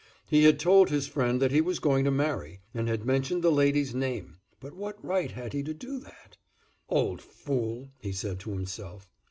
[0.25, 3.51] He had told his friend that he was going to marry, and had mentioned the
[3.51, 6.37] lady's name; but what right had he to do that?
[6.89, 9.07] "Old fool!" he said to himself.